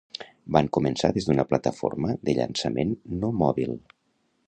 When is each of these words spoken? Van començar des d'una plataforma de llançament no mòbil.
Van 0.55 0.69
començar 0.77 1.11
des 1.17 1.27
d'una 1.27 1.45
plataforma 1.51 2.17
de 2.29 2.37
llançament 2.41 2.99
no 3.23 3.35
mòbil. 3.45 3.79